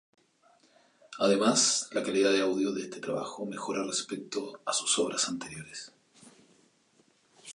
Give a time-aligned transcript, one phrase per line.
[1.19, 5.93] Además, la calidad de audio de este trabajo mejora respecto a sus obras anteriores.